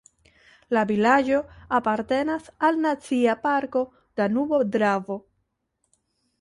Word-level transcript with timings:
La 0.77 0.81
vilaĝo 0.91 1.41
apartenas 1.81 2.49
al 2.69 2.81
Nacia 2.87 3.37
parko 3.45 3.87
Danubo-Dravo. 4.23 5.23